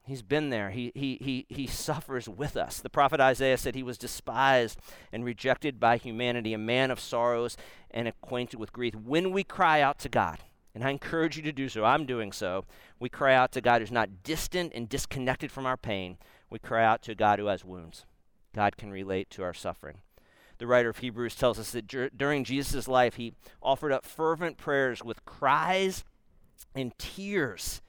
[0.06, 0.72] He's been there.
[0.72, 2.80] He, he, he, he suffers with us.
[2.80, 4.80] The prophet Isaiah said he was despised
[5.12, 7.56] and rejected by humanity, a man of sorrows
[7.92, 8.96] and acquainted with grief.
[8.96, 10.40] When we cry out to God,
[10.74, 12.66] and I encourage you to do so, I'm doing so,
[13.00, 16.18] we cry out to God who's not distant and disconnected from our pain.
[16.50, 18.06] We cry out to God who has wounds.
[18.56, 20.00] God can relate to our suffering.
[20.62, 24.58] The writer of Hebrews tells us that dur- during Jesus' life, he offered up fervent
[24.58, 26.04] prayers with cries
[26.76, 27.82] and tears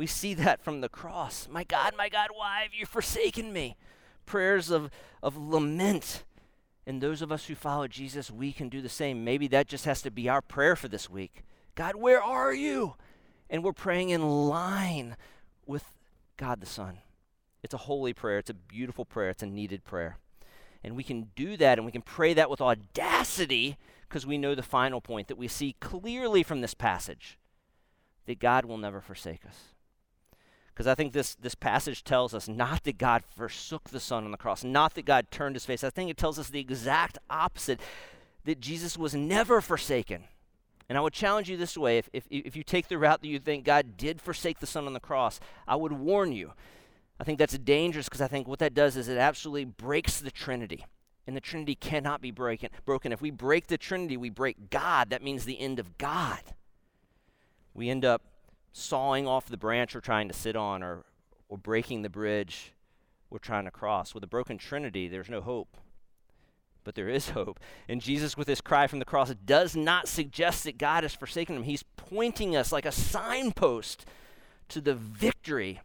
[0.00, 1.46] we see that from the cross.
[1.50, 3.76] My God, my God, why have you forsaken me?
[4.24, 4.90] Prayers of,
[5.22, 6.24] of lament.
[6.86, 9.24] And those of us who follow Jesus, we can do the same.
[9.24, 11.42] Maybe that just has to be our prayer for this week.
[11.74, 12.94] God, where are you?
[13.50, 15.18] And we're praying in line
[15.66, 15.84] with
[16.38, 17.00] God the Son.
[17.62, 18.38] It's a holy prayer.
[18.38, 19.28] It's a beautiful prayer.
[19.28, 20.16] It's a needed prayer.
[20.82, 23.76] And we can do that and we can pray that with audacity
[24.08, 27.38] because we know the final point that we see clearly from this passage
[28.26, 29.74] that God will never forsake us.
[30.72, 34.30] Because I think this, this passage tells us not that God forsook the Son on
[34.30, 35.84] the cross, not that God turned his face.
[35.84, 37.80] I think it tells us the exact opposite
[38.44, 40.24] that Jesus was never forsaken.
[40.88, 43.28] And I would challenge you this way if, if, if you take the route that
[43.28, 45.38] you think God did forsake the Son on the cross,
[45.68, 46.52] I would warn you.
[47.20, 50.30] I think that's dangerous because I think what that does is it absolutely breaks the
[50.30, 50.86] Trinity.
[51.26, 53.12] And the Trinity cannot be breaking, broken.
[53.12, 55.10] If we break the Trinity, we break God.
[55.10, 56.40] That means the end of God.
[57.74, 58.22] We end up
[58.72, 61.04] sawing off the branch we're trying to sit on or,
[61.50, 62.72] or breaking the bridge
[63.28, 64.14] we're trying to cross.
[64.14, 65.76] With a broken Trinity, there's no hope.
[66.84, 67.60] But there is hope.
[67.86, 71.54] And Jesus, with his cry from the cross, does not suggest that God has forsaken
[71.54, 71.64] him.
[71.64, 74.06] He's pointing us like a signpost
[74.70, 75.80] to the victory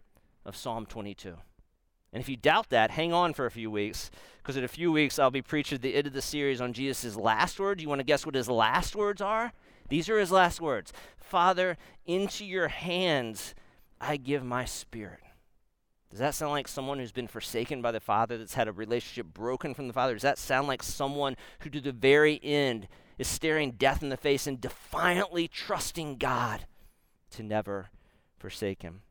[0.46, 1.36] of Psalm 22.
[2.14, 4.92] And if you doubt that, hang on for a few weeks, because in a few
[4.92, 7.82] weeks I'll be preaching the end of the series on Jesus' last words.
[7.82, 9.52] You want to guess what his last words are?
[9.90, 13.56] These are his last words Father, into your hands
[14.00, 15.20] I give my spirit.
[16.10, 19.34] Does that sound like someone who's been forsaken by the Father, that's had a relationship
[19.34, 20.14] broken from the Father?
[20.14, 24.16] Does that sound like someone who, to the very end, is staring death in the
[24.16, 26.68] face and defiantly trusting God
[27.32, 27.90] to never
[28.38, 29.02] forsake him?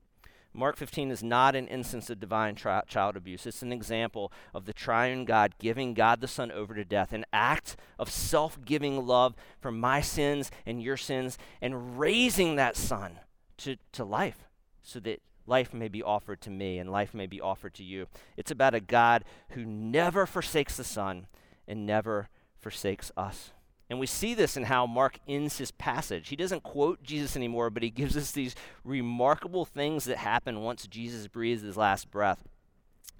[0.55, 3.45] Mark 15 is not an instance of divine tri- child abuse.
[3.45, 7.27] It's an example of the triune God giving God the Son over to death, an
[7.33, 13.19] act of self giving love for my sins and your sins, and raising that Son
[13.59, 14.45] to, to life
[14.83, 18.07] so that life may be offered to me and life may be offered to you.
[18.37, 21.27] It's about a God who never forsakes the Son
[21.67, 23.51] and never forsakes us.
[23.95, 26.31] And we see this in how Mark ends his passage.
[26.31, 30.89] He doesn't quote Jesus anymore, but he gives us these remarkable things that happen once
[30.89, 32.43] Jesus breathes his last breath.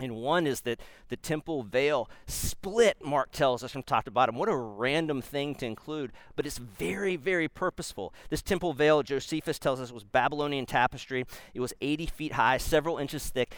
[0.01, 4.35] And one is that the temple veil split, Mark tells us from top to bottom.
[4.35, 8.13] What a random thing to include, but it's very, very purposeful.
[8.29, 11.25] This temple veil, Josephus tells us, was Babylonian tapestry.
[11.55, 13.55] It was 80 feet high, several inches thick,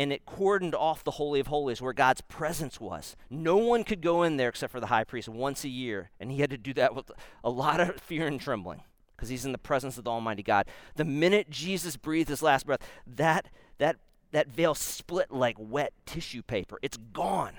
[0.00, 3.16] and it cordoned off the Holy of Holies where God's presence was.
[3.28, 6.32] No one could go in there except for the high priest once a year, and
[6.32, 7.10] he had to do that with
[7.44, 8.82] a lot of fear and trembling
[9.14, 10.66] because he's in the presence of the Almighty God.
[10.96, 13.96] The minute Jesus breathed his last breath, that, that
[14.30, 16.78] that veil split like wet tissue paper.
[16.80, 17.58] It's gone.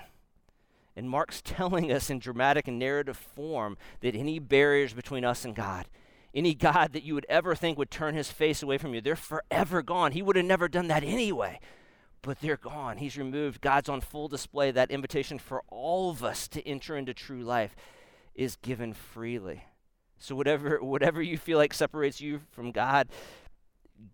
[0.96, 5.54] And Mark's telling us in dramatic and narrative form that any barriers between us and
[5.54, 5.86] God,
[6.34, 9.14] any God that you would ever think would turn his face away from you, they're
[9.14, 10.10] forever gone.
[10.10, 11.60] He would have never done that anyway,
[12.22, 12.98] but they're gone.
[12.98, 13.60] He's removed.
[13.60, 14.70] God's on full display.
[14.70, 17.74] That invitation for all of us to enter into true life
[18.34, 19.64] is given freely.
[20.18, 23.08] So whatever whatever you feel like separates you from God,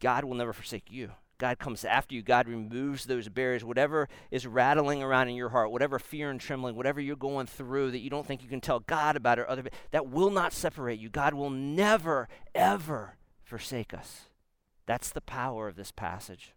[0.00, 1.10] God will never forsake you.
[1.38, 2.22] God comes after you.
[2.22, 3.64] God removes those barriers.
[3.64, 7.92] Whatever is rattling around in your heart, whatever fear and trembling, whatever you're going through
[7.92, 10.98] that you don't think you can tell God about or other, that will not separate
[10.98, 11.08] you.
[11.08, 14.22] God will never, ever forsake us.
[14.84, 16.54] That's the power of this passage.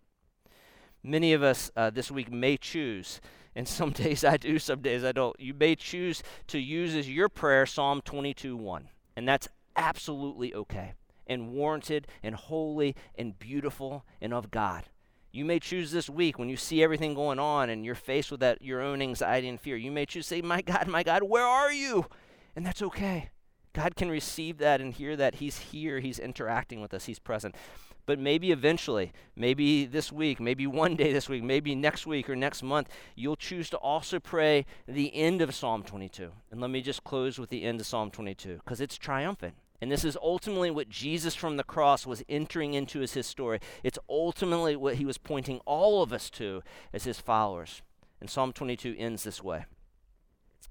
[1.04, 3.22] Many of us uh, this week may choose,
[3.56, 5.40] and some days I do, some days I don't.
[5.40, 10.94] You may choose to use as your prayer Psalm 22 1, and that's absolutely okay
[11.28, 14.84] and warranted and holy and beautiful and of God.
[15.32, 18.42] You may choose this week when you see everything going on and you're faced with
[18.42, 19.78] that your own anxiety and fear.
[19.78, 22.06] You may choose to say, "My God, my God, where are you?"
[22.56, 23.30] And that's okay.
[23.74, 27.56] God can receive that and hear that He's here, He's interacting with us, He's present.
[28.06, 32.36] But maybe eventually, maybe this week, maybe one day this week, maybe next week or
[32.36, 36.32] next month, you'll choose to also pray the end of Psalm 22.
[36.52, 39.56] And let me just close with the end of Psalm 22 because it's triumphant.
[39.82, 43.60] And this is ultimately what Jesus from the cross was entering into as his story.
[43.84, 46.62] It's ultimately what he was pointing all of us to
[46.94, 47.82] as his followers.
[48.20, 49.66] And Psalm 22 ends this way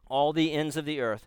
[0.08, 1.26] All the ends of the earth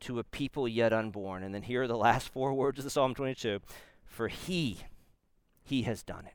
[0.00, 1.42] to a people yet unborn.
[1.42, 3.60] And then here are the last four words of the Psalm 22
[4.04, 4.78] For he,
[5.62, 6.34] he has done it.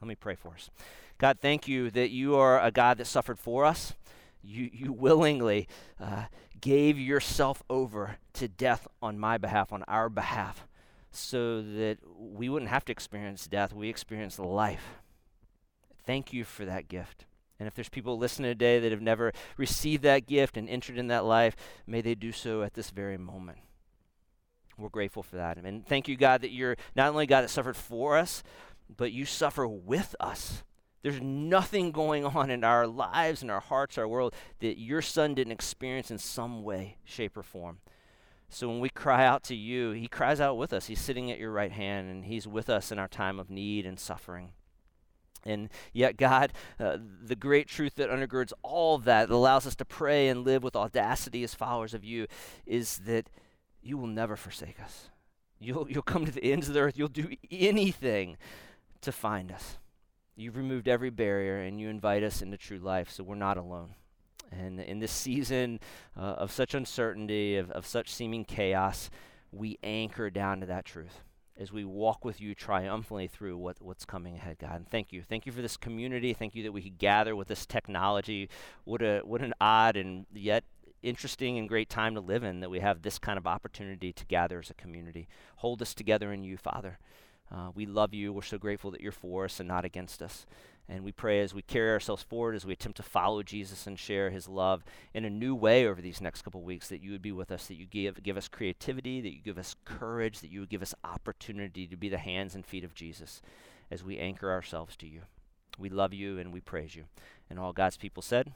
[0.00, 0.70] Let me pray for us.
[1.18, 3.94] God, thank you that you are a God that suffered for us.
[4.42, 5.68] You, you willingly
[5.98, 6.24] uh,
[6.60, 10.66] gave yourself over to death on my behalf, on our behalf
[11.10, 13.72] so that we wouldn't have to experience death.
[13.72, 15.00] We experience life.
[16.04, 17.24] Thank you for that gift.
[17.58, 21.06] And if there's people listening today that have never received that gift and entered in
[21.08, 21.54] that life,
[21.86, 23.58] may they do so at this very moment.
[24.76, 25.56] We're grateful for that.
[25.56, 28.42] And thank you, God, that you're not only God that suffered for us,
[28.94, 30.64] but you suffer with us.
[31.02, 35.34] There's nothing going on in our lives, in our hearts, our world that your son
[35.34, 37.78] didn't experience in some way, shape, or form.
[38.48, 40.86] So when we cry out to you, He cries out with us.
[40.86, 43.84] He's sitting at your right hand, and He's with us in our time of need
[43.84, 44.52] and suffering.
[45.44, 49.74] And yet, God, uh, the great truth that undergirds all of that, that allows us
[49.76, 52.26] to pray and live with audacity as followers of you,
[52.66, 53.28] is that
[53.82, 55.10] you will never forsake us.
[55.60, 56.98] You'll, you'll come to the ends of the earth.
[56.98, 58.36] You'll do anything
[59.02, 59.78] to find us.
[60.36, 63.94] You've removed every barrier and you invite us into true life, so we're not alone.
[64.50, 65.80] And in this season
[66.16, 69.10] uh, of such uncertainty, of, of such seeming chaos,
[69.52, 71.22] we anchor down to that truth
[71.56, 74.76] as we walk with you triumphantly through what, what's coming ahead, God.
[74.76, 75.22] And thank you.
[75.22, 76.34] Thank you for this community.
[76.34, 78.48] Thank you that we could gather with this technology.
[78.84, 80.64] What, a, what an odd and yet
[81.02, 84.24] interesting and great time to live in that we have this kind of opportunity to
[84.26, 85.28] gather as a community.
[85.56, 86.98] Hold us together in you, Father.
[87.54, 88.32] Uh, we love you.
[88.32, 90.46] We're so grateful that you're for us and not against us.
[90.88, 93.98] And we pray as we carry ourselves forward, as we attempt to follow Jesus and
[93.98, 97.22] share his love in a new way over these next couple weeks, that you would
[97.22, 100.50] be with us, that you give, give us creativity, that you give us courage, that
[100.50, 103.40] you would give us opportunity to be the hands and feet of Jesus
[103.90, 105.22] as we anchor ourselves to you.
[105.78, 107.04] We love you and we praise you.
[107.48, 108.52] And all God's people said,